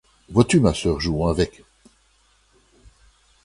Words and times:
Vois-tu, 0.29 0.59
ma 0.59 0.73
sœur, 0.73 0.99
jouons 0.99 1.27
avec. 1.27 1.61